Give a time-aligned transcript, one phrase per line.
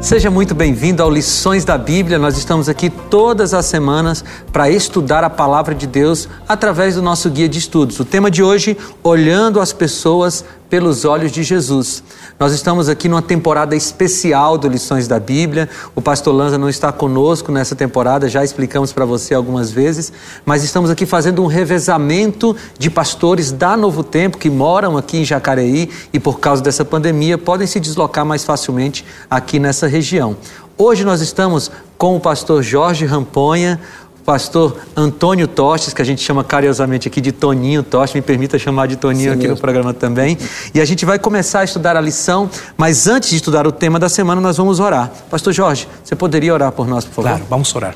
[0.00, 2.20] Seja muito bem-vindo ao Lições da Bíblia.
[2.20, 7.28] Nós estamos aqui todas as semanas para estudar a palavra de Deus através do nosso
[7.28, 7.98] guia de estudos.
[7.98, 12.02] O tema de hoje, olhando as pessoas pelos olhos de Jesus.
[12.38, 15.68] Nós estamos aqui numa temporada especial do Lições da Bíblia.
[15.94, 20.12] O pastor Lanza não está conosco nessa temporada, já explicamos para você algumas vezes,
[20.44, 25.24] mas estamos aqui fazendo um revezamento de pastores da Novo Tempo que moram aqui em
[25.24, 30.36] Jacareí e por causa dessa pandemia podem se deslocar mais facilmente aqui nessa região.
[30.76, 33.80] Hoje nós estamos com o pastor Jorge Ramponha,
[34.28, 38.86] pastor Antônio Tostes, que a gente chama carinhosamente aqui de Toninho Tostes, me permita chamar
[38.86, 39.54] de Toninho Sim, aqui mesmo.
[39.54, 40.36] no programa também.
[40.74, 43.98] E a gente vai começar a estudar a lição, mas antes de estudar o tema
[43.98, 45.10] da semana, nós vamos orar.
[45.30, 47.28] Pastor Jorge, você poderia orar por nós, por favor?
[47.30, 47.94] Claro, vamos orar.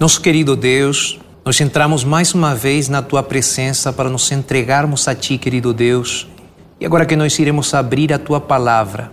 [0.00, 5.14] Nosso querido Deus, nós entramos mais uma vez na tua presença para nos entregarmos a
[5.14, 6.26] ti, querido Deus.
[6.80, 9.12] E agora que nós iremos abrir a tua palavra,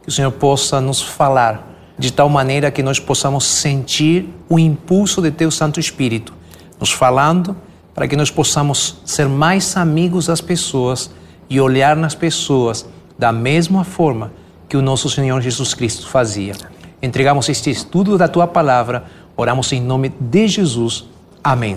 [0.00, 5.22] que o Senhor possa nos falar de tal maneira que nós possamos sentir o impulso
[5.22, 6.32] de Teu Santo Espírito
[6.78, 7.56] nos falando,
[7.94, 11.10] para que nós possamos ser mais amigos das pessoas
[11.48, 12.86] e olhar nas pessoas
[13.18, 14.32] da mesma forma
[14.68, 16.54] que o nosso Senhor Jesus Cristo fazia.
[17.00, 19.04] Entregamos este estudo da Tua palavra,
[19.36, 21.04] oramos em nome de Jesus.
[21.42, 21.76] Amém.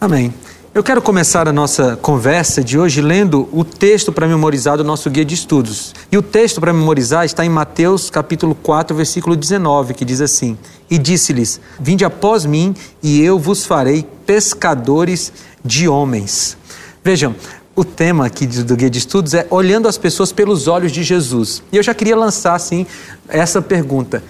[0.00, 0.32] Amém.
[0.74, 5.08] Eu quero começar a nossa conversa de hoje lendo o texto para memorizar do nosso
[5.08, 5.94] guia de estudos.
[6.10, 10.58] E o texto para memorizar está em Mateus capítulo 4, versículo 19, que diz assim:
[10.90, 15.32] E disse-lhes: Vinde após mim, e eu vos farei pescadores
[15.64, 16.56] de homens.
[17.04, 17.36] Vejam,
[17.76, 21.62] o tema aqui do guia de estudos é olhando as pessoas pelos olhos de Jesus.
[21.70, 22.84] E eu já queria lançar assim
[23.28, 24.24] essa pergunta: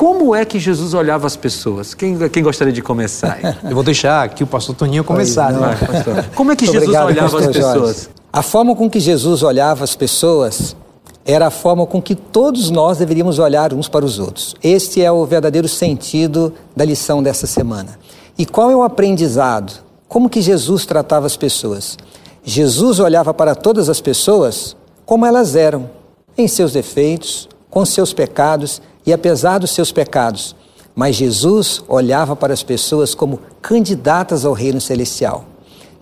[0.00, 1.92] como é que Jesus olhava as pessoas?
[1.92, 3.38] Quem, quem gostaria de começar?
[3.62, 5.52] Eu vou deixar aqui o pastor Toninho começar.
[5.52, 5.76] Não, né?
[5.76, 6.24] pastor.
[6.34, 7.74] Como é que Jesus obrigado, olhava as pessoas?
[7.74, 8.08] Jorge.
[8.32, 10.74] A forma com que Jesus olhava as pessoas
[11.22, 14.56] era a forma com que todos nós deveríamos olhar uns para os outros.
[14.62, 17.98] Este é o verdadeiro sentido da lição dessa semana.
[18.38, 19.84] E qual é o aprendizado?
[20.08, 21.98] Como que Jesus tratava as pessoas?
[22.42, 24.74] Jesus olhava para todas as pessoas
[25.04, 25.90] como elas eram,
[26.38, 30.54] em seus defeitos, com seus pecados e apesar dos seus pecados.
[30.94, 35.44] Mas Jesus olhava para as pessoas como candidatas ao reino celestial.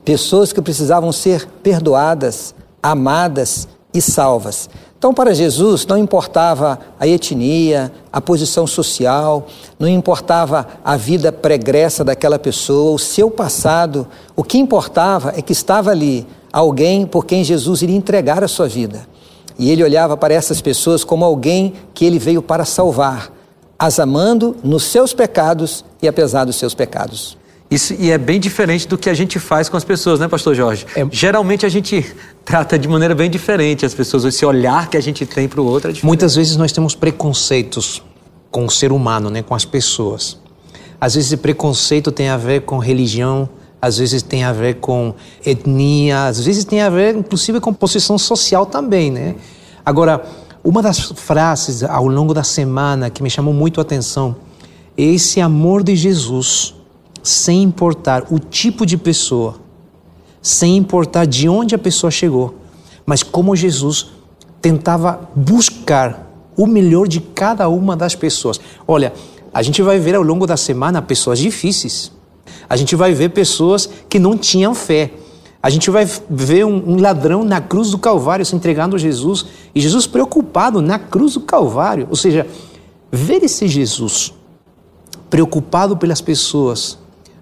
[0.04, 4.68] Pessoas que precisavam ser perdoadas, amadas e salvas.
[4.98, 9.47] Então, para Jesus, não importava a etnia, a posição social,
[9.78, 14.06] não importava a vida pregressa daquela pessoa, o seu passado.
[14.34, 18.68] O que importava é que estava ali alguém por quem Jesus iria entregar a sua
[18.68, 19.06] vida.
[19.58, 23.32] E ele olhava para essas pessoas como alguém que ele veio para salvar,
[23.78, 27.36] as amando nos seus pecados e apesar dos seus pecados.
[27.70, 30.54] Isso, e é bem diferente do que a gente faz com as pessoas, né, Pastor
[30.54, 30.86] Jorge?
[30.97, 31.06] É...
[31.10, 32.14] Geralmente a gente
[32.44, 35.66] trata de maneira bem diferente as pessoas, esse olhar que a gente tem para o
[35.66, 36.06] outro é diferente.
[36.06, 38.02] Muitas vezes nós temos preconceitos
[38.50, 40.38] com o ser humano, né, com as pessoas.
[41.00, 43.48] Às vezes esse preconceito tem a ver com religião,
[43.81, 48.19] às vezes tem a ver com etnia, às vezes tem a ver inclusive com posição
[48.19, 49.37] social também, né?
[49.84, 50.25] Agora,
[50.62, 54.37] uma das frases ao longo da semana que me chamou muito a atenção
[54.97, 56.75] é esse amor de Jesus,
[57.22, 59.56] sem importar o tipo de pessoa,
[60.43, 62.56] sem importar de onde a pessoa chegou,
[63.06, 64.10] mas como Jesus
[64.60, 68.60] tentava buscar o melhor de cada uma das pessoas.
[68.87, 69.12] Olha,
[69.55, 72.10] a gente vai ver ao longo da semana pessoas difíceis
[72.69, 75.10] a gente vai ver pessoas que não tinham fé.
[75.62, 79.81] A gente vai ver um, ladrão na cruz do Calvário se entregando a Jesus e
[79.81, 82.06] Jesus preocupado na cruz do Calvário.
[82.10, 82.47] Ou seja,
[83.10, 84.32] ver esse Jesus
[85.28, 86.98] preocupado pelas pessoas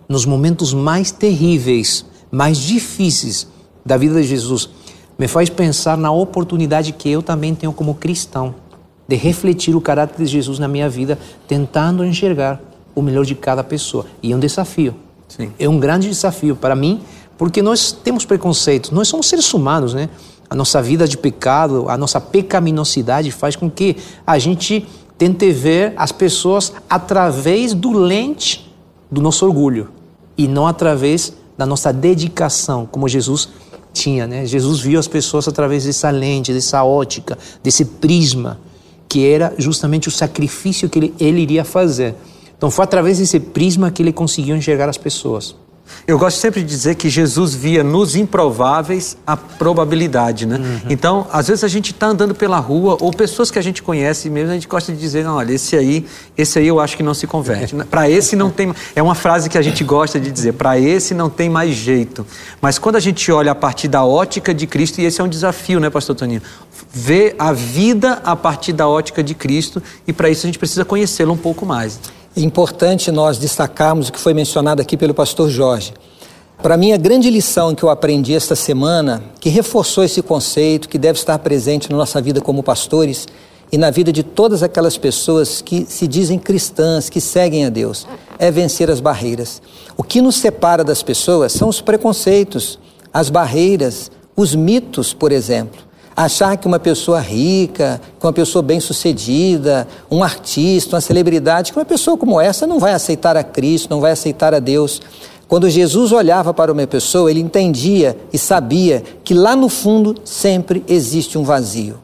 [0.09, 3.47] nos momentos mais terríveis, mais difíceis
[3.85, 4.71] da vida de Jesus,
[5.19, 8.55] me faz pensar na oportunidade que eu também tenho como cristão
[9.09, 12.61] de refletir o caráter de Jesus na minha vida, tentando enxergar
[12.97, 14.07] o melhor de cada pessoa.
[14.23, 14.97] E é um desafio.
[15.29, 15.53] Sim.
[15.59, 17.03] É um grande desafio para mim,
[17.37, 20.09] porque nós temos preconceitos, nós somos seres humanos, né?
[20.49, 23.97] A nossa vida de pecado, a nossa pecaminosidade faz com que
[24.27, 24.87] a gente
[25.19, 28.73] tente ver as pessoas através do lente
[29.11, 29.91] do nosso orgulho
[30.39, 33.49] e não através da nossa dedicação, como Jesus
[33.93, 34.45] tinha, né?
[34.45, 38.61] Jesus viu as pessoas através dessa lente, dessa ótica, desse prisma,
[39.09, 42.15] que era justamente o sacrifício que ele, ele iria fazer.
[42.57, 45.55] Então foi através desse prisma que ele conseguiu enxergar as pessoas.
[46.07, 50.57] Eu gosto sempre de dizer que Jesus via nos improváveis a probabilidade, né?
[50.57, 50.81] Uhum.
[50.91, 54.29] Então, às vezes a gente está andando pela rua ou pessoas que a gente conhece
[54.31, 56.07] mesmo, a gente gosta de dizer, não, olha, esse aí,
[56.37, 57.75] esse aí eu acho que não se converte.
[57.91, 61.15] para esse não tem, é uma frase que a gente gosta de dizer, para esse
[61.15, 62.27] não tem mais jeito.
[62.61, 65.29] Mas quando a gente olha a partir da ótica de Cristo, e esse é um
[65.29, 66.43] desafio, né, pastor Toninho?
[66.93, 70.85] Ver a vida a partir da ótica de Cristo, e para isso a gente precisa
[70.85, 71.99] conhecê-lo um pouco mais.
[72.37, 75.95] É importante nós destacarmos o que foi mencionado aqui pelo pastor Jorge.
[76.63, 80.99] Para mim, a grande lição que eu aprendi esta semana, que reforçou esse conceito, que
[80.99, 83.27] deve estar presente na nossa vida como pastores
[83.73, 88.07] e na vida de todas aquelas pessoas que se dizem cristãs, que seguem a Deus,
[88.39, 89.63] é vencer as barreiras.
[89.97, 92.79] O que nos separa das pessoas são os preconceitos,
[93.15, 95.86] as barreiras, os mitos, por exemplo
[96.17, 101.85] achar que uma pessoa rica, que uma pessoa bem-sucedida, um artista, uma celebridade, que uma
[101.85, 105.03] pessoa como essa não vai aceitar a Cristo, não vai aceitar a Deus.
[105.47, 110.83] Quando Jesus olhava para uma pessoa, ele entendia e sabia que lá no fundo sempre
[110.89, 111.99] existe um vazio.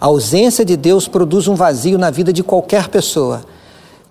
[0.00, 3.42] A ausência de Deus produz um vazio na vida de qualquer pessoa.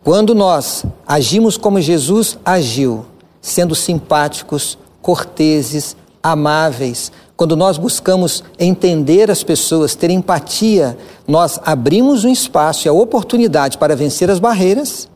[0.04, 3.06] Quando nós agimos como Jesus agiu,
[3.42, 10.98] sendo simpáticos, corteses, amáveis, quando nós buscamos entender as pessoas, ter empatia,
[11.28, 15.10] nós abrimos um espaço e a oportunidade para vencer as barreiras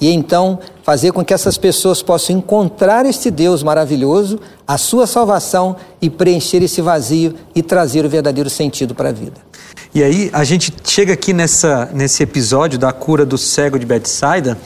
[0.00, 5.76] e então fazer com que essas pessoas possam encontrar este Deus maravilhoso, a sua salvação
[6.02, 9.40] e preencher esse vazio e trazer o verdadeiro sentido para a vida.
[9.94, 14.58] E aí a gente chega aqui nessa, nesse episódio da cura do cego de Betsaida,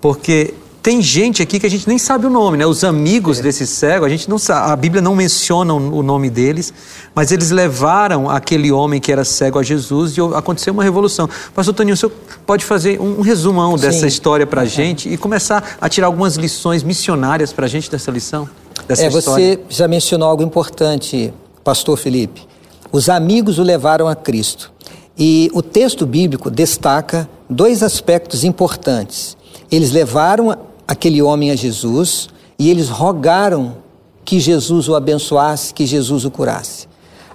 [0.00, 0.54] porque
[0.84, 2.66] tem gente aqui que a gente nem sabe o nome, né?
[2.66, 3.42] Os amigos é.
[3.42, 6.74] desse cego, a gente não sabe, a Bíblia não menciona o nome deles,
[7.14, 11.26] mas eles levaram aquele homem que era cego a Jesus e aconteceu uma revolução.
[11.54, 12.12] Pastor Toninho, o senhor
[12.44, 14.06] pode fazer um, resumão dessa Sim.
[14.08, 18.10] história para a gente e começar a tirar algumas lições missionárias para a gente dessa
[18.10, 18.46] lição?
[18.86, 19.54] Dessa é, história?
[19.56, 21.32] você já mencionou algo importante,
[21.64, 22.46] Pastor Felipe.
[22.92, 24.70] Os amigos o levaram a Cristo.
[25.16, 29.34] E o texto bíblico destaca dois aspectos importantes.
[29.70, 32.28] Eles levaram aquele homem a Jesus
[32.58, 33.76] e eles rogaram
[34.24, 36.86] que Jesus o abençoasse, que Jesus o curasse.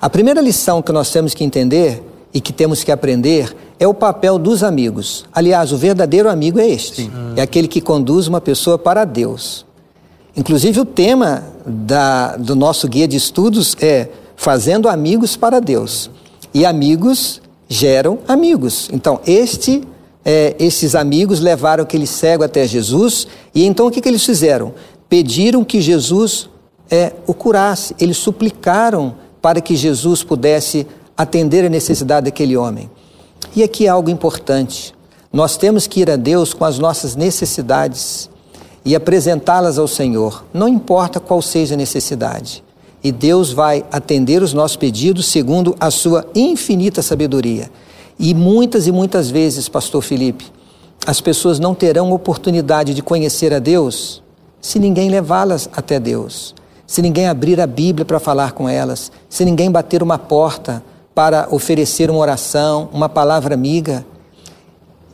[0.02, 2.04] A primeira lição que nós temos que entender
[2.34, 5.26] e que temos que aprender é o papel dos amigos.
[5.34, 7.12] Aliás, o verdadeiro amigo é este: Sim.
[7.36, 9.66] é aquele que conduz uma pessoa para Deus.
[10.36, 16.10] Inclusive, o tema da, do nosso guia de estudos é Fazendo Amigos para Deus.
[16.54, 18.90] E amigos geram amigos.
[18.92, 19.84] Então, este
[20.32, 24.76] é, esses amigos levaram aquele cego até Jesus e então o que, que eles fizeram?
[25.10, 26.48] Pediram que Jesus
[26.88, 30.86] é, o curasse, eles suplicaram para que Jesus pudesse
[31.18, 32.92] atender a necessidade daquele homem.
[33.56, 34.94] E aqui é algo importante.
[35.34, 38.30] Nós temos que ir a Deus com as nossas necessidades
[38.86, 42.64] e apresentá-las ao Senhor, não importa qual seja a necessidade.
[43.04, 47.72] E Deus vai atender os nossos pedidos segundo a sua infinita sabedoria.
[48.20, 50.46] E muitas e muitas vezes, Pastor Felipe,
[51.08, 54.22] as pessoas não terão oportunidade de conhecer a Deus
[54.60, 56.54] se ninguém levá-las até Deus,
[56.86, 60.84] se ninguém abrir a Bíblia para falar com elas, se ninguém bater uma porta
[61.16, 64.06] para oferecer uma oração, uma palavra amiga.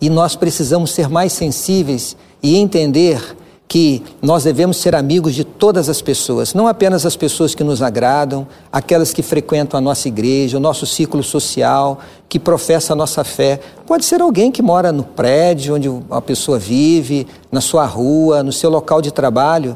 [0.02, 3.22] E nós precisamos ser mais sensíveis e entender
[3.68, 7.82] que nós devemos ser amigos de todas as pessoas, não apenas as pessoas que nos
[7.82, 13.24] agradam, aquelas que frequentam a nossa igreja, o nosso ciclo social, que professa a nossa
[13.24, 13.60] fé.
[13.88, 18.52] Pode ser alguém que mora no prédio onde a pessoa vive, na sua rua, no
[18.52, 19.76] seu local de trabalho.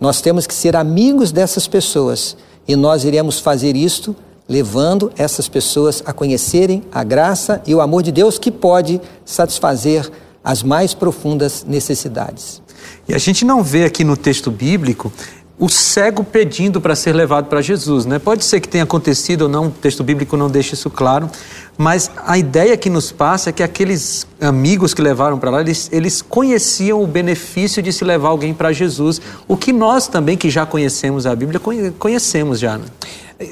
[0.00, 4.16] Nós temos que ser amigos dessas pessoas e nós iremos fazer isto
[4.48, 10.08] levando essas pessoas a conhecerem a graça e o amor de Deus que pode satisfazer
[10.42, 12.62] as mais profundas necessidades.
[13.08, 15.12] E a gente não vê aqui no texto bíblico
[15.58, 18.18] o cego pedindo para ser levado para Jesus, né?
[18.18, 21.30] Pode ser que tenha acontecido ou não, o texto bíblico não deixa isso claro,
[21.78, 25.88] mas a ideia que nos passa é que aqueles amigos que levaram para lá, eles,
[25.90, 30.50] eles conheciam o benefício de se levar alguém para Jesus, o que nós também, que
[30.50, 31.58] já conhecemos a Bíblia,
[31.98, 32.84] conhecemos já, né?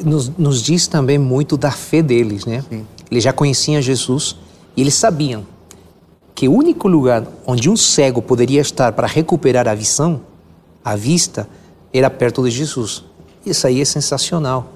[0.04, 2.62] Nos, nos diz também muito da fé deles, né?
[2.68, 2.86] Sim.
[3.10, 4.36] Eles já conheciam Jesus
[4.76, 5.46] e eles sabiam
[6.34, 10.22] que o único lugar onde um cego poderia estar para recuperar a visão,
[10.84, 11.48] a vista,
[11.92, 13.04] era perto de Jesus.
[13.46, 14.73] Isso aí é sensacional.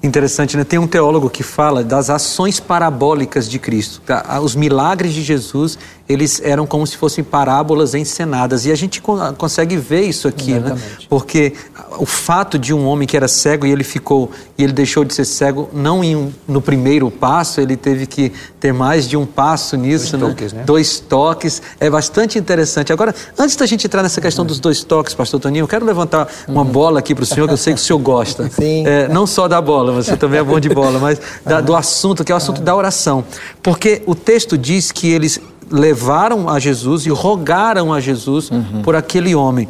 [0.00, 0.62] Interessante, né?
[0.62, 4.00] Tem um teólogo que fala das ações parabólicas de Cristo.
[4.06, 4.40] Tá?
[4.40, 5.76] Os milagres de Jesus,
[6.08, 8.64] eles eram como se fossem parábolas encenadas.
[8.64, 9.02] E a gente
[9.36, 10.58] consegue ver isso aqui, né?
[10.58, 11.00] Exatamente.
[11.00, 11.06] né?
[11.08, 11.52] Porque
[11.98, 15.12] o fato de um homem que era cego e ele ficou e ele deixou de
[15.12, 19.76] ser cego não em, no primeiro passo, ele teve que ter mais de um passo
[19.76, 20.28] nisso, dois né?
[20.28, 20.62] toques, né?
[20.64, 21.62] Dois toques.
[21.80, 22.92] É bastante interessante.
[22.92, 24.48] Agora, antes da gente entrar nessa questão uhum.
[24.48, 26.68] dos dois toques, pastor Toninho, eu quero levantar uma uhum.
[26.68, 28.48] bola aqui para o senhor, que eu sei que o senhor gosta.
[28.48, 28.86] Sim.
[28.86, 32.24] É, não só da bola, você também é bom de bola, mas da, do assunto,
[32.24, 33.24] que é o assunto da oração.
[33.62, 35.40] Porque o texto diz que eles
[35.70, 38.82] levaram a Jesus e rogaram a Jesus uhum.
[38.82, 39.68] por aquele homem.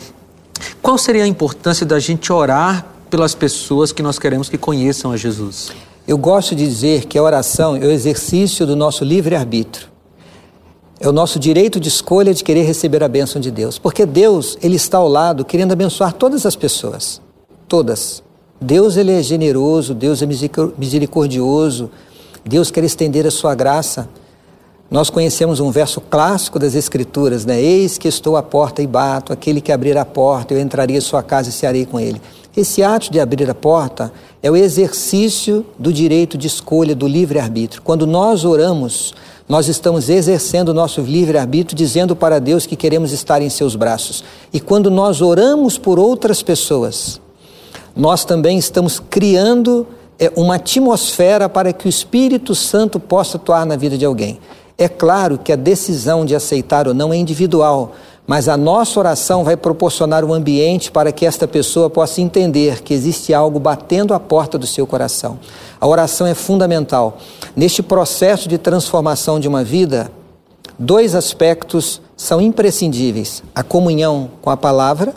[0.82, 5.16] Qual seria a importância da gente orar pelas pessoas que nós queremos que conheçam a
[5.16, 5.72] Jesus?
[6.06, 9.88] Eu gosto de dizer que a oração é o exercício do nosso livre-arbítrio.
[11.00, 13.78] É o nosso direito de escolha de querer receber a bênção de Deus.
[13.78, 17.20] Porque Deus, Ele está ao lado querendo abençoar todas as pessoas.
[17.68, 18.22] Todas.
[18.60, 21.90] Deus ele é generoso, Deus é misericordioso,
[22.44, 24.08] Deus quer estender a sua graça.
[24.90, 27.60] Nós conhecemos um verso clássico das Escrituras, né?
[27.60, 31.00] Eis que estou à porta e bato, aquele que abrir a porta, eu entraria em
[31.00, 32.20] sua casa e cearei com ele.
[32.56, 34.10] Esse ato de abrir a porta
[34.42, 37.82] é o exercício do direito de escolha, do livre-arbítrio.
[37.82, 39.14] Quando nós oramos,
[39.48, 44.24] nós estamos exercendo o nosso livre-arbítrio, dizendo para Deus que queremos estar em seus braços.
[44.52, 47.20] E quando nós oramos por outras pessoas,
[47.97, 49.87] nós também estamos criando
[50.18, 54.38] é, uma atmosfera para que o Espírito Santo possa atuar na vida de alguém.
[54.76, 57.92] É claro que a decisão de aceitar ou não é individual,
[58.28, 62.92] mas a nossa oração vai proporcionar um ambiente para que esta pessoa possa entender que
[62.92, 65.38] existe algo batendo a porta do seu coração.
[65.80, 67.16] A oração é fundamental.
[67.57, 70.12] Neste processo de transformação de uma vida,
[70.78, 75.14] dois aspectos são imprescindíveis: a comunhão com a palavra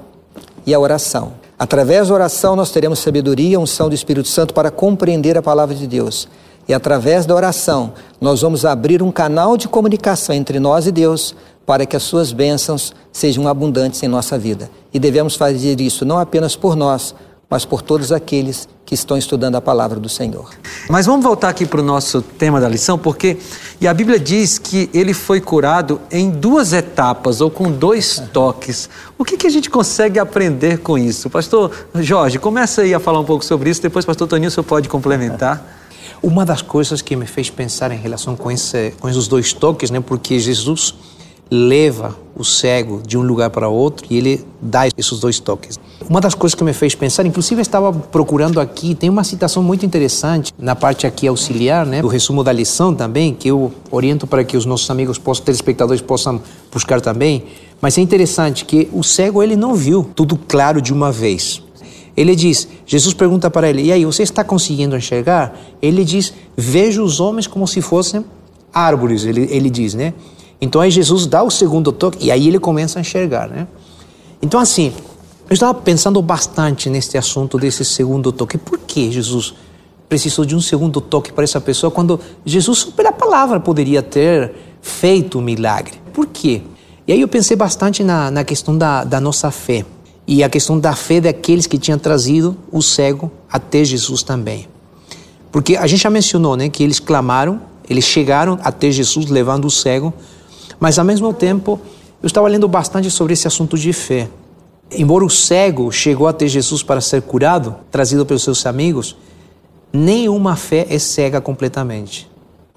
[0.66, 1.34] e a oração.
[1.62, 5.86] Através da oração, nós teremos sabedoria, unção do Espírito Santo para compreender a palavra de
[5.86, 6.28] Deus.
[6.68, 11.36] E através da oração, nós vamos abrir um canal de comunicação entre nós e Deus
[11.64, 14.72] para que as suas bênçãos sejam abundantes em nossa vida.
[14.92, 17.14] E devemos fazer isso não apenas por nós,
[17.52, 20.50] mas por todos aqueles que estão estudando a palavra do Senhor.
[20.90, 23.38] Mas vamos voltar aqui para o nosso tema da lição, porque
[23.82, 28.90] e a Bíblia diz que ele foi curado em duas etapas ou com dois toques.
[29.18, 31.30] O que, que a gente consegue aprender com isso?
[31.30, 34.88] Pastor Jorge, começa aí a falar um pouco sobre isso, depois pastor Toninho, você pode
[34.88, 35.80] complementar.
[36.24, 39.92] Uma das coisas que me fez pensar em relação com, esse, com esses dois toques,
[39.92, 40.94] né, porque Jesus
[41.52, 45.78] leva o cego de um lugar para outro e ele dá esses dois toques.
[46.10, 49.62] Uma das coisas que me fez pensar, inclusive eu estava procurando aqui, tem uma citação
[49.62, 54.26] muito interessante na parte aqui auxiliar, né, do resumo da lição também, que eu oriento
[54.26, 56.42] para que os nossos amigos, possam, telespectadores, possam
[56.72, 57.44] buscar também.
[57.82, 61.62] Mas é interessante que o cego ele não viu tudo claro de uma vez.
[62.16, 65.58] Ele diz, Jesus pergunta para ele, e aí, você está conseguindo enxergar?
[65.82, 68.24] Ele diz, vejo os homens como se fossem
[68.74, 70.14] árvores, ele, ele diz, né?
[70.62, 73.68] Então aí Jesus dá o segundo toque e aí ele começa a enxergar, né?
[74.42, 74.94] Então assim,
[75.50, 78.58] eu estava pensando bastante neste assunto desse segundo toque.
[78.58, 79.54] Por que Jesus
[80.08, 85.40] precisou de um segundo toque para essa pessoa quando Jesus, pela palavra, poderia ter feito
[85.40, 85.94] o milagre?
[86.14, 86.62] Por quê?
[87.08, 89.84] E aí eu pensei bastante na, na questão da, da nossa fé
[90.28, 94.68] e a questão da fé daqueles que tinham trazido o cego até Jesus também.
[95.52, 99.72] Porque a gente já mencionou né, que eles clamaram, eles chegaram até Jesus levando o
[99.72, 100.14] cego,
[100.82, 101.80] mas ao mesmo tempo,
[102.24, 104.28] eu estava lendo bastante sobre esse assunto de fé.
[104.92, 109.16] Embora o cego chegou até Jesus para ser curado, trazido pelos seus amigos,
[109.94, 112.28] nenhuma fé é cega completamente.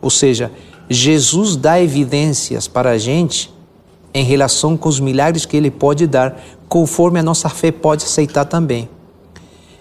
[0.03, 0.53] Ou seja,
[0.87, 3.51] Jesus dá evidências para a gente
[4.13, 8.45] em relação com os milagres que ele pode dar, conforme a nossa fé pode aceitar
[8.45, 8.87] também.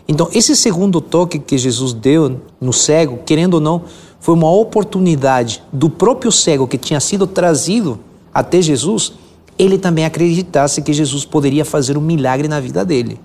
[0.08, 3.82] Então, esse segundo toque que Jesus deu no cego, querendo ou não,
[4.22, 8.00] foi uma oportunidade do próprio cego que tinha sido trazido
[8.34, 9.14] até Jesus,
[9.58, 13.20] ele também acreditasse que Jesus poderia fazer um milagre na vida dele.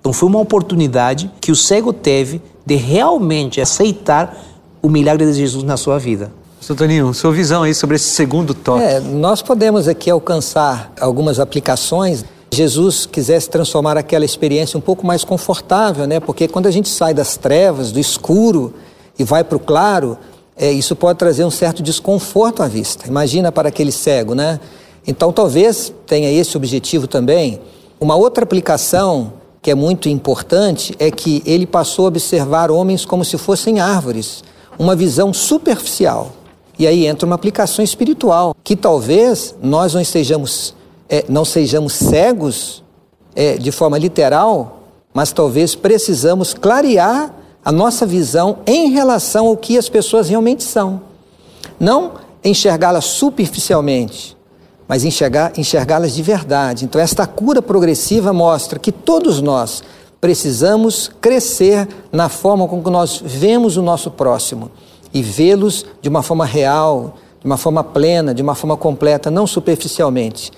[0.00, 4.36] Então foi uma oportunidade que o cego teve de realmente aceitar
[4.82, 6.32] o milagre de Jesus na sua vida.
[6.60, 6.74] Sr.
[6.74, 8.82] Toninho, sua visão aí sobre esse segundo toque.
[8.82, 12.24] É, nós podemos aqui alcançar algumas aplicações.
[12.52, 16.20] Jesus quisesse transformar aquela experiência um pouco mais confortável, né?
[16.20, 18.74] Porque quando a gente sai das trevas, do escuro
[19.18, 20.18] e vai para o claro,
[20.56, 23.06] é, isso pode trazer um certo desconforto à vista.
[23.08, 24.60] Imagina para aquele cego, né?
[25.06, 27.60] Então, talvez tenha esse objetivo também.
[27.98, 33.24] Uma outra aplicação que é muito importante é que ele passou a observar homens como
[33.24, 34.42] se fossem árvores,
[34.78, 36.32] uma visão superficial.
[36.78, 40.74] E aí entra uma aplicação espiritual, que talvez nós não estejamos,
[41.08, 42.82] é, não sejamos cegos
[43.36, 44.82] é, de forma literal,
[45.14, 47.32] mas talvez precisamos clarear
[47.64, 51.00] a nossa visão em relação ao que as pessoas realmente são.
[51.78, 52.12] Não
[52.44, 54.36] enxergá-las superficialmente,
[54.88, 56.84] mas enxergá-las de verdade.
[56.84, 59.82] Então, esta cura progressiva mostra que todos nós
[60.20, 64.70] precisamos crescer na forma com que nós vemos o nosso próximo
[65.12, 69.46] e vê-los de uma forma real, de uma forma plena, de uma forma completa, não
[69.46, 70.52] superficialmente.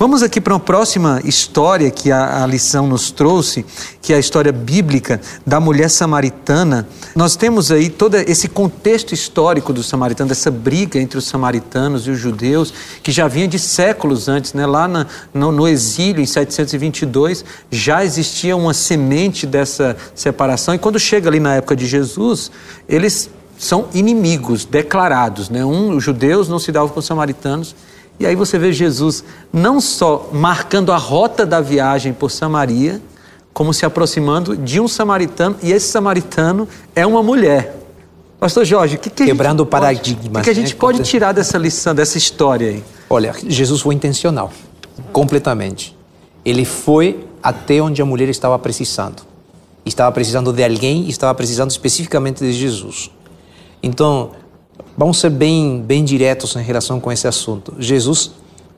[0.00, 3.66] Vamos aqui para uma próxima história que a, a, lição nos trouxe,
[4.00, 6.86] que é a história bíblica da mulher samaritana.
[7.16, 12.12] Nós temos aí todo esse contexto histórico dos samaritanos, essa briga entre os samaritanos e
[12.12, 14.66] os judeus, que já vinha de séculos antes, né?
[14.66, 21.00] lá na, no, no exílio, em 722, já existia uma semente dessa separação, e quando
[21.00, 22.52] chega ali na época de Jesus,
[22.88, 23.28] eles
[23.58, 25.50] são inimigos declarados.
[25.50, 25.64] Né?
[25.64, 27.74] Um, os judeus não se davam com os samaritanos.
[28.20, 29.22] E aí você vê Jesus
[29.52, 33.00] não só marcando a rota da viagem por Samaria,
[33.52, 37.76] como se aproximando de um samaritano, e esse samaritano é uma mulher.
[38.38, 40.42] Pastor Jorge, o que, que Quebrando paradigmas.
[40.42, 40.80] O que, que a gente né?
[40.80, 42.84] pode tirar dessa lição, dessa história aí?
[43.10, 44.52] Olha, Jesus foi intencional,
[45.12, 45.96] completamente.
[46.44, 49.22] Ele foi até onde a mulher estava precisando.
[49.84, 53.10] Estava precisando de alguém, estava precisando especificamente de Jesus.
[53.82, 54.30] Então,
[54.98, 57.72] vamos ser bem, bem diretos em relação com esse assunto.
[57.78, 58.32] Jesus,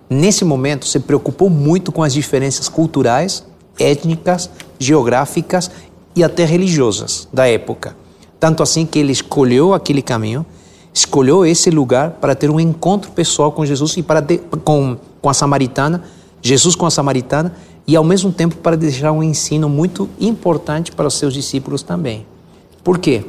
[0.08, 3.42] nesse momento, se preocupou muito com as diferenças culturais,
[3.78, 5.70] étnicas, geográficas
[6.14, 7.96] e até religiosas da época.
[8.38, 10.44] Tanto assim que ele escolheu aquele caminho,
[10.92, 15.30] escolheu esse lugar para ter um encontro pessoal com Jesus e para ter, com, com
[15.30, 16.02] a samaritana,
[16.42, 17.54] Jesus com a samaritana,
[17.86, 22.26] e ao mesmo tempo para deixar um ensino muito importante para os seus discípulos também.
[22.84, 23.24] Por quê?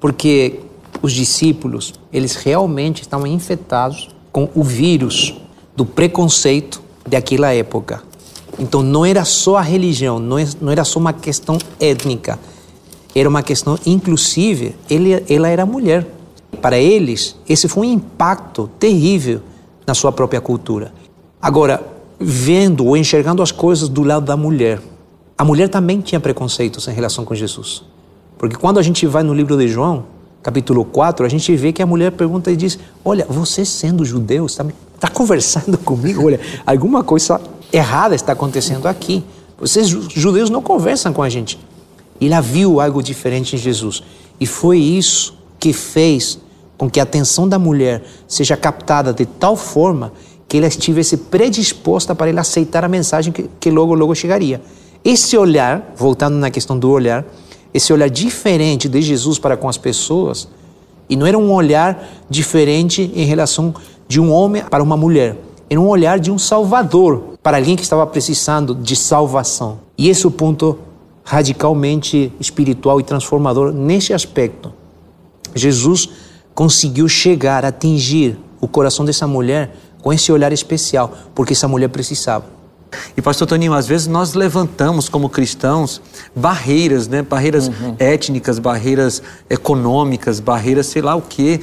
[0.00, 0.60] Porque
[1.04, 5.34] os discípulos, eles realmente estavam infectados com o vírus
[5.76, 8.02] do preconceito daquela época.
[8.58, 12.38] Então não era só a religião, não é, era só uma questão étnica,
[13.14, 16.06] era uma questão, inclusive, ele, ela era mulher.
[16.62, 19.42] Para eles, esse foi um impacto terrível
[19.86, 20.90] na sua própria cultura.
[21.40, 21.86] Agora,
[22.18, 24.80] vendo ou enxergando as coisas do lado da mulher,
[25.36, 27.84] a mulher também tinha preconceitos em relação com Jesus.
[28.38, 30.13] Porque quando a gente vai no livro de João,
[30.44, 34.44] capítulo 4, a gente vê que a mulher pergunta e diz: Olha, você sendo judeu,
[34.44, 36.26] está, está conversando comigo?
[36.26, 37.40] Olha, alguma coisa
[37.72, 39.24] errada está acontecendo aqui.
[39.58, 41.58] Vocês, judeus, não conversam com a gente.
[42.20, 44.02] E ela viu algo diferente em Jesus.
[44.38, 46.38] E foi isso que fez
[46.76, 50.12] com que a atenção da mulher seja captada de tal forma
[50.46, 54.60] que ela estivesse predisposta para ele aceitar a mensagem que, que logo, logo chegaria.
[55.02, 57.24] Esse olhar, voltando na questão do olhar,
[57.74, 60.48] esse olhar diferente de Jesus para com as pessoas,
[61.10, 63.74] e não era um olhar diferente em relação
[64.06, 65.36] de um homem para uma mulher,
[65.68, 69.80] era um olhar de um salvador para alguém que estava precisando de salvação.
[69.98, 70.78] E esse é o ponto
[71.24, 74.72] radicalmente espiritual e transformador nesse aspecto.
[75.54, 76.08] Jesus
[76.54, 82.44] conseguiu chegar, atingir o coração dessa mulher com esse olhar especial, porque essa mulher precisava.
[83.16, 86.00] E pastor Toninho, às vezes nós levantamos como cristãos
[86.34, 87.22] barreiras, né?
[87.22, 87.96] Barreiras uhum.
[87.98, 91.60] étnicas, barreiras econômicas, barreiras sei lá o quê,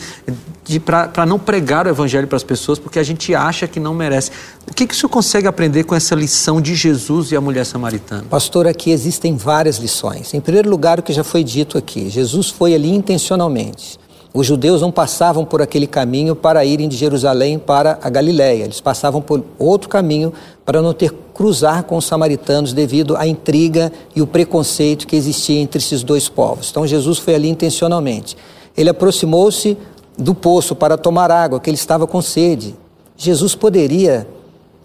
[0.86, 4.32] para não pregar o evangelho para as pessoas porque a gente acha que não merece.
[4.70, 7.65] O que, que o senhor consegue aprender com essa lição de Jesus e a mulher
[7.65, 8.24] samaritana?
[8.30, 10.34] Pastor, aqui existem várias lições.
[10.34, 14.00] Em primeiro lugar, o que já foi dito aqui, Jesus foi ali intencionalmente.
[14.34, 18.63] Os judeus não passavam por aquele caminho para irem de Jerusalém para a Galiléia.
[18.63, 20.32] Eles passavam por outro caminho
[20.65, 25.60] para não ter cruzar com os samaritanos devido à intriga e o preconceito que existia
[25.60, 26.70] entre esses dois povos.
[26.70, 28.38] Então Jesus foi ali intencionalmente.
[28.78, 29.78] Ele aproximou-se
[30.17, 32.76] do poço para tomar água, que ele estava com sede.
[33.17, 34.26] Jesus poderia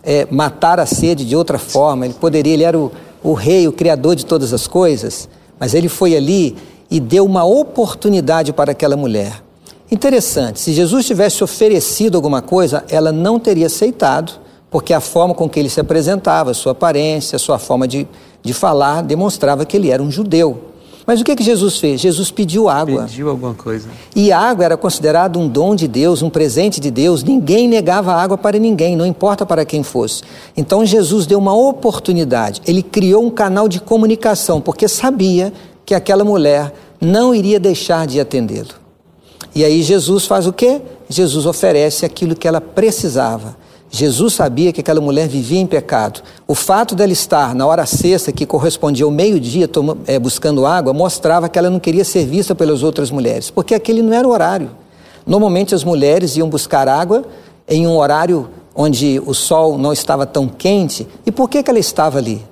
[0.02, 2.90] é, matar a sede de outra forma, ele poderia, ele era o,
[3.22, 5.28] o rei, o criador de todas as coisas,
[5.59, 6.56] mas ele foi ali
[6.90, 9.42] e deu uma oportunidade para aquela mulher.
[9.90, 14.33] Interessante, se Jesus tivesse oferecido alguma coisa, ela não teria aceitado,
[14.70, 18.07] porque a forma com que ele se apresentava, sua aparência, sua forma de,
[18.42, 20.61] de falar, demonstrava que ele era um judeu.
[21.07, 22.01] Mas o que, que Jesus fez?
[22.01, 23.05] Jesus pediu água.
[23.05, 23.88] Pediu alguma coisa.
[24.14, 27.22] E a água era considerada um dom de Deus, um presente de Deus.
[27.22, 30.25] Ninguém negava água para ninguém, não importa para quem fosse.
[30.57, 32.61] Então Jesus deu uma oportunidade.
[32.66, 35.53] Ele criou um canal de comunicação, porque sabia
[35.87, 38.75] que aquela mulher não iria deixar de atendê-lo.
[39.55, 40.83] E aí Jesus faz o quê?
[41.09, 43.57] Jesus oferece aquilo que ela precisava.
[43.88, 46.20] Jesus sabia que aquela mulher vivia em pecado.
[46.46, 49.70] O fato dela estar na hora sexta, que correspondia ao meio-dia,
[50.07, 54.03] é, buscando água, mostrava que ela não queria ser vista pelas outras mulheres, porque aquele
[54.03, 54.70] não era o horário.
[55.25, 57.25] Normalmente as mulheres iam buscar água
[57.68, 61.07] em um horário onde o sol não estava tão quente.
[61.25, 62.44] E por que, que ela estava ali?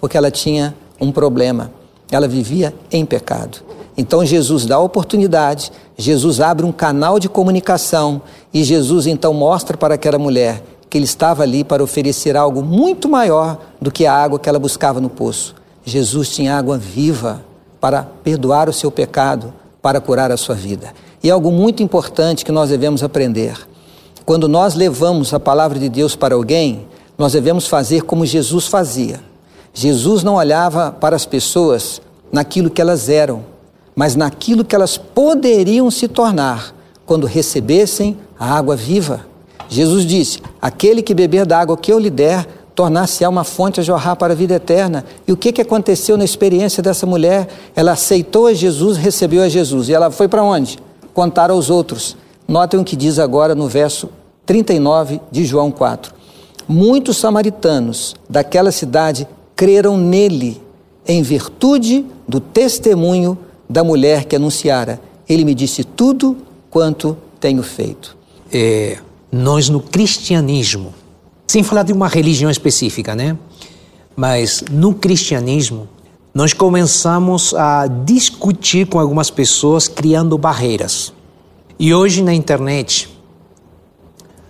[0.00, 1.70] Porque ela tinha um problema
[2.10, 3.58] ela vivia em pecado.
[3.96, 9.76] Então Jesus dá a oportunidade, Jesus abre um canal de comunicação e Jesus então mostra
[9.76, 14.12] para aquela mulher que ele estava ali para oferecer algo muito maior do que a
[14.12, 15.54] água que ela buscava no poço.
[15.84, 17.44] Jesus tinha água viva
[17.80, 20.92] para perdoar o seu pecado, para curar a sua vida.
[21.22, 23.54] E é algo muito importante que nós devemos aprender.
[24.24, 29.20] Quando nós levamos a palavra de Deus para alguém, nós devemos fazer como Jesus fazia.
[29.72, 32.00] Jesus não olhava para as pessoas
[32.32, 33.44] naquilo que elas eram,
[33.94, 36.74] mas naquilo que elas poderiam se tornar
[37.06, 39.26] quando recebessem a água viva.
[39.68, 43.82] Jesus disse: Aquele que beber da água que eu lhe der, tornar-se-á uma fonte a
[43.82, 45.04] jorrar para a vida eterna.
[45.26, 47.48] E o que, que aconteceu na experiência dessa mulher?
[47.76, 49.88] Ela aceitou a Jesus, recebeu a Jesus.
[49.88, 50.78] E ela foi para onde?
[51.12, 52.16] Contar aos outros.
[52.48, 54.08] Notem o que diz agora no verso
[54.46, 56.12] 39 de João 4.
[56.66, 59.26] Muitos samaritanos daquela cidade
[59.60, 60.58] creram nele,
[61.06, 63.36] em virtude do testemunho
[63.68, 64.98] da mulher que anunciara.
[65.28, 66.38] Ele me disse tudo
[66.70, 68.16] quanto tenho feito.
[68.50, 68.96] É,
[69.30, 70.94] nós no cristianismo,
[71.46, 73.36] sem falar de uma religião específica, né?
[74.16, 75.86] Mas no cristianismo,
[76.32, 81.12] nós começamos a discutir com algumas pessoas criando barreiras.
[81.78, 83.10] E hoje na internet,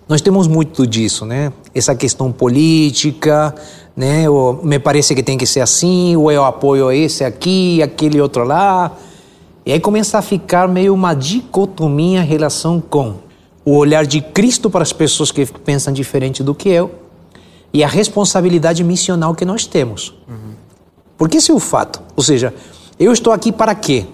[0.08, 1.52] nós temos muito disso, né?
[1.74, 3.52] Essa questão política,
[3.96, 4.28] né?
[4.28, 8.44] Ou me parece que tem que ser assim, ou eu apoio esse aqui, aquele outro
[8.44, 8.92] lá.
[9.64, 13.16] E aí começa a ficar meio uma dicotomia em relação com
[13.64, 16.90] o olhar de Cristo para as pessoas que pensam diferente do que eu
[17.72, 20.14] e a responsabilidade missional que nós temos.
[20.28, 20.54] Uhum.
[21.16, 22.02] Porque esse é o fato.
[22.16, 22.54] Ou seja,
[22.98, 24.06] eu estou aqui para quê?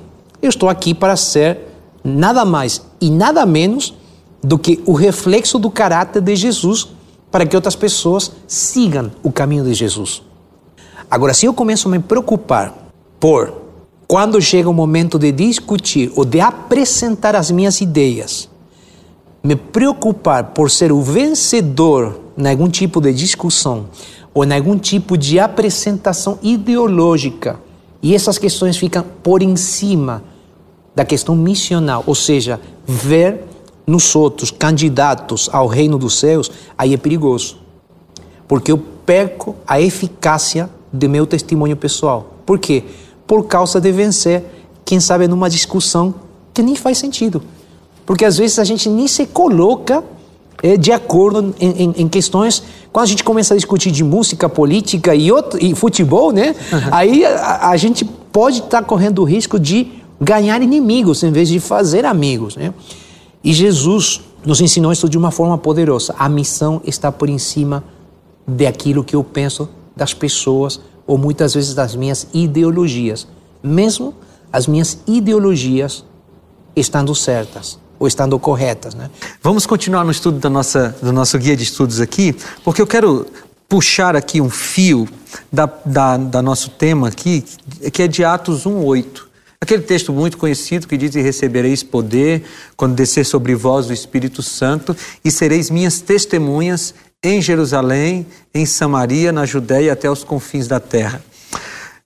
[0.43, 1.59] Eu estou aqui para ser
[2.05, 3.95] nada mais e nada menos
[4.43, 6.89] do que o reflexo do caráter de Jesus
[7.37, 10.23] para que outras pessoas sigam o caminho de Jesus.
[11.11, 12.73] Agora, se eu começo a me preocupar
[13.21, 13.53] por
[14.09, 18.49] quando chega o momento de discutir ou de apresentar as minhas ideias,
[19.45, 23.91] me preocupar por ser o vencedor em algum tipo de discussão
[24.33, 27.61] ou em algum tipo de apresentação ideológica,
[28.03, 30.25] e essas questões ficam por em cima
[30.95, 33.45] da questão missional, ou seja, ver
[33.87, 37.59] nos outros candidatos ao reino dos céus, aí é perigoso.
[38.49, 42.35] Porque eu perco a eficácia do meu testemunho pessoal.
[42.45, 42.83] Por quê?
[43.27, 44.45] Por causa de vencer,
[44.85, 46.15] quem sabe, numa discussão
[46.53, 47.43] que nem faz sentido.
[48.05, 50.03] Porque às vezes a gente nem se coloca
[50.63, 52.63] é, de acordo em, em, em, questões.
[52.93, 56.55] Quando a gente começa a discutir de música, política e, outro, e futebol, né?
[56.73, 56.79] Uhum.
[56.93, 59.89] Aí a, a, gente pode estar tá correndo o risco de
[60.21, 62.73] ganhar inimigos em vez de fazer amigos, né?
[63.47, 66.13] E Jesus nos ensinou isso de uma forma poderosa.
[66.19, 67.85] A missão está por em cima
[68.45, 73.29] daquilo que eu penso das pessoas ou muitas vezes das minhas ideologias,
[73.63, 74.13] mesmo
[74.53, 76.05] as minhas ideologias
[76.75, 79.13] estando certas ou estando corretas, né?
[79.41, 83.29] Vamos continuar no estudo da nossa, do nosso guia de estudos aqui, porque eu quero
[83.69, 85.09] puxar aqui um fio
[85.53, 87.45] da, da, da nosso tema aqui,
[87.93, 89.26] que é de Atos 1,8.
[89.61, 92.45] Aquele texto muito conhecido que diz: E recebereis poder
[92.77, 99.33] quando descer sobre vós o Espírito Santo, e sereis minhas testemunhas em Jerusalém, em Samaria,
[99.33, 101.23] na Judéia até os confins da terra.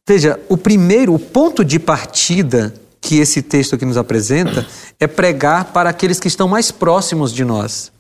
[0.09, 4.67] Veja, o primeiro, o ponto de partida que esse texto aqui nos apresenta
[4.99, 7.93] é pregar para aqueles que estão mais próximos de nós.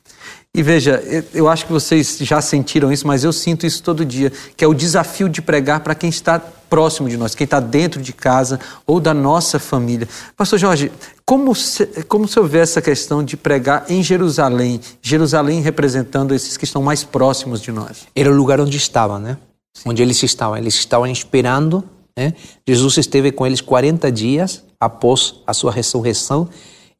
[0.54, 1.00] E veja,
[1.32, 4.68] eu acho que vocês já sentiram isso, mas eu sinto isso todo dia, que é
[4.68, 8.58] o desafio de pregar para quem está próximo de nós, quem está dentro de casa
[8.84, 10.08] ou da nossa família.
[10.36, 10.90] Pastor Jorge,
[11.24, 16.64] como, se, como se houver essa questão de pregar em Jerusalém, Jerusalém representando esses que
[16.64, 18.08] estão mais próximos de nós?
[18.14, 19.38] Era o lugar onde estavam, né?
[19.72, 19.90] Sim.
[19.90, 20.56] Onde eles estavam.
[20.56, 21.84] Eles estavam esperando,
[22.18, 22.34] né?
[22.66, 26.48] Jesus esteve com eles 40 dias após a sua ressurreição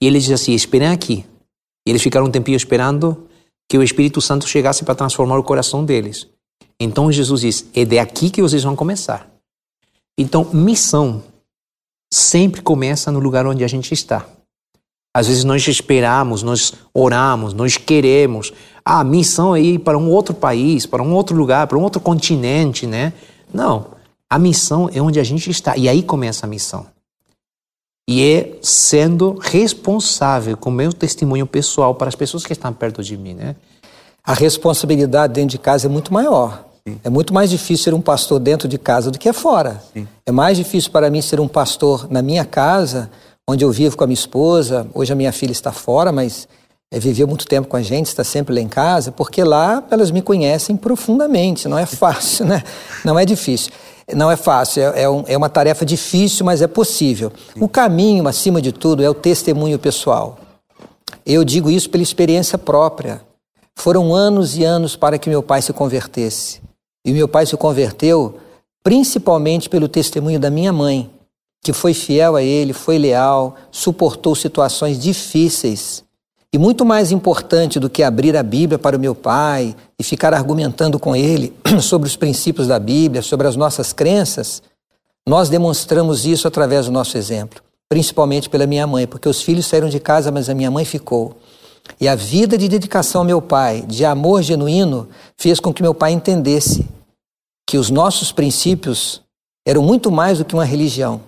[0.01, 1.25] e eles diziam assim, esperem aqui.
[1.87, 3.27] E eles ficaram um tempinho esperando
[3.71, 6.27] que o Espírito Santo chegasse para transformar o coração deles.
[6.79, 9.31] Então Jesus diz: é de aqui que vocês vão começar.
[10.19, 11.23] Então, missão
[12.13, 14.27] sempre começa no lugar onde a gente está.
[15.15, 18.53] Às vezes nós esperamos, nós oramos, nós queremos.
[18.85, 21.83] Ah, a missão é ir para um outro país, para um outro lugar, para um
[21.83, 23.13] outro continente, né?
[23.55, 23.93] Não.
[24.29, 25.77] A missão é onde a gente está.
[25.77, 26.87] E aí começa a missão
[28.11, 33.05] e é sendo responsável com o meu testemunho pessoal para as pessoas que estão perto
[33.05, 33.55] de mim, né?
[34.25, 36.65] A responsabilidade dentro de casa é muito maior.
[36.85, 36.99] Sim.
[37.05, 39.81] É muito mais difícil ser um pastor dentro de casa do que fora.
[39.95, 40.09] Sim.
[40.27, 43.09] É mais difícil para mim ser um pastor na minha casa,
[43.49, 44.89] onde eu vivo com a minha esposa.
[44.93, 46.49] Hoje a minha filha está fora, mas
[46.93, 50.11] é, viveu muito tempo com a gente, está sempre lá em casa, porque lá elas
[50.11, 51.69] me conhecem profundamente.
[51.69, 52.65] Não é fácil, né?
[53.05, 53.73] Não é difícil.
[54.13, 57.33] Não é fácil, é, é, um, é uma tarefa difícil, mas é possível.
[57.61, 60.37] O caminho, acima de tudo, é o testemunho pessoal.
[61.25, 63.23] Eu digo isso pela experiência própria.
[63.77, 66.61] Foram anos e anos para que meu pai se convertesse.
[67.07, 68.39] E meu pai se converteu
[68.83, 71.09] principalmente pelo testemunho da minha mãe,
[71.63, 76.03] que foi fiel a ele, foi leal, suportou situações difíceis
[76.53, 80.35] e muito mais importante do que abrir a Bíblia para o meu pai e ficar
[80.35, 84.63] argumentando com ele sobre os princípios da Bíblia, sobre as nossas crenças,
[85.29, 89.89] nós demonstramos isso através do nosso exemplo, principalmente pela minha mãe, porque os filhos saíram
[89.89, 91.37] de casa, mas a minha mãe ficou.
[92.01, 95.95] E a vida de dedicação ao meu pai, de amor genuíno, fez com que meu
[95.95, 96.87] pai entendesse
[97.69, 99.23] que os nossos princípios
[99.67, 101.21] eram muito mais do que uma religião,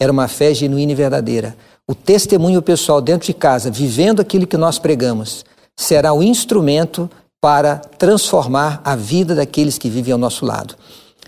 [0.00, 1.56] era uma fé genuína e verdadeira.
[1.86, 5.44] O testemunho pessoal dentro de casa, vivendo aquilo que nós pregamos,
[5.76, 7.10] será o instrumento
[7.42, 10.76] para transformar a vida daqueles que vivem ao nosso lado.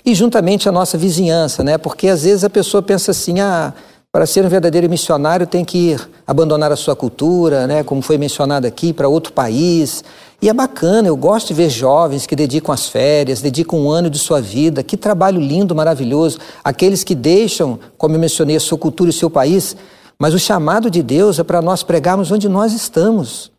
[0.03, 1.77] E juntamente a nossa vizinhança, né?
[1.77, 3.75] Porque às vezes a pessoa pensa assim: ah,
[4.11, 7.85] para ser um verdadeiro missionário tem que ir abandonar a sua cultura, né?
[7.85, 10.03] Como foi mencionado aqui, para outro país.
[10.41, 14.09] E é bacana, eu gosto de ver jovens que dedicam as férias, dedicam um ano
[14.09, 14.83] de sua vida.
[14.83, 16.39] Que trabalho lindo, maravilhoso.
[16.65, 19.77] Aqueles que deixam, como eu mencionei, a sua cultura e o seu país
[20.19, 23.51] mas o chamado de Deus é para nós pregarmos onde nós estamos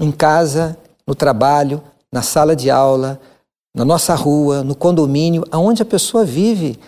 [0.00, 3.20] em casa, no trabalho, na sala de aula,
[3.74, 6.78] na nossa rua, no condomínio, aonde a pessoa vive.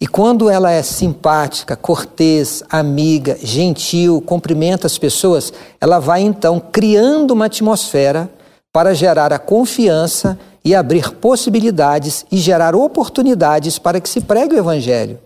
[0.00, 7.32] E quando ela é simpática, cortês, amiga, gentil, cumprimenta as pessoas, ela vai então criando
[7.32, 8.30] uma atmosfera
[8.72, 14.58] para gerar a confiança e abrir possibilidades e gerar oportunidades para que se pregue o
[14.58, 15.18] evangelho.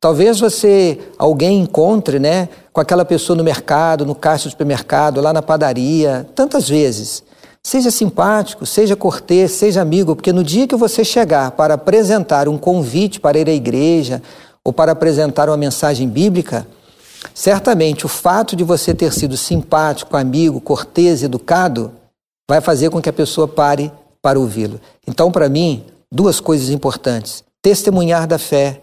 [0.00, 5.30] Talvez você, alguém encontre, né, com aquela pessoa no mercado, no caixa do supermercado, lá
[5.30, 7.22] na padaria, tantas vezes.
[7.62, 12.56] Seja simpático, seja cortês, seja amigo, porque no dia que você chegar para apresentar um
[12.56, 14.22] convite para ir à igreja
[14.64, 16.66] ou para apresentar uma mensagem bíblica,
[17.34, 21.92] certamente o fato de você ter sido simpático, amigo, cortês, educado,
[22.48, 24.80] vai fazer com que a pessoa pare para ouvi-lo.
[25.06, 28.80] Então, para mim, duas coisas importantes: testemunhar da fé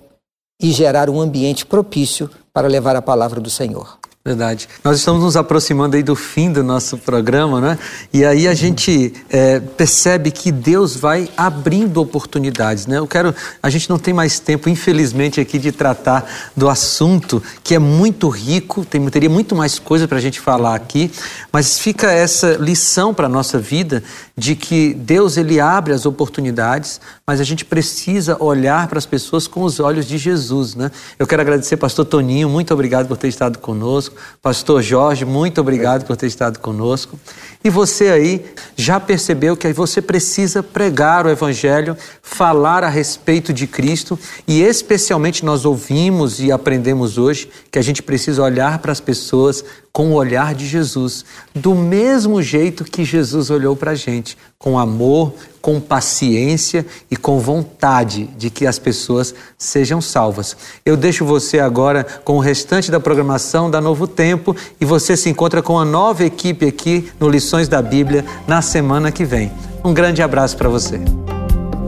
[0.62, 4.00] e gerar um ambiente propício para levar a palavra do Senhor.
[4.28, 4.68] Verdade.
[4.84, 7.80] Nós estamos nos aproximando aí do fim do nosso programa, né?
[8.12, 12.98] E aí a gente é, percebe que Deus vai abrindo oportunidades, né?
[12.98, 17.74] Eu quero, a gente não tem mais tempo, infelizmente, aqui de tratar do assunto que
[17.74, 21.10] é muito rico, tem, teria muito mais coisa para a gente falar aqui,
[21.50, 24.04] mas fica essa lição para a nossa vida
[24.38, 29.48] de que Deus ele abre as oportunidades, mas a gente precisa olhar para as pessoas
[29.48, 30.92] com os olhos de Jesus, né?
[31.18, 34.17] Eu quero agradecer, Pastor Toninho, muito obrigado por ter estado conosco.
[34.42, 37.20] Pastor Jorge, muito obrigado por ter estado conosco.
[37.64, 43.68] E você aí já percebeu que você precisa pregar o Evangelho, falar a respeito de
[43.68, 49.00] Cristo e, especialmente, nós ouvimos e aprendemos hoje que a gente precisa olhar para as
[49.00, 51.26] pessoas com o olhar de Jesus,
[51.56, 55.34] do mesmo jeito que Jesus olhou para a gente, com amor,
[55.68, 60.56] com paciência e com vontade de que as pessoas sejam salvas.
[60.86, 65.30] Eu deixo você agora com o restante da programação da Novo Tempo e você se
[65.30, 69.52] encontra com a nova equipe aqui no Lições da Bíblia na semana que vem.
[69.84, 71.02] Um grande abraço para você.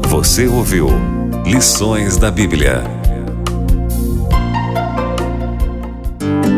[0.09, 0.89] Você ouviu
[1.45, 2.83] Lições da Bíblia.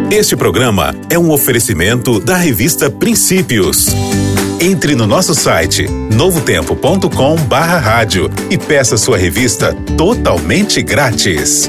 [0.10, 3.86] Este programa é um oferecimento da revista Princípios.
[4.63, 11.67] Entre no nosso site novotempo.com/rádio e peça sua revista totalmente grátis.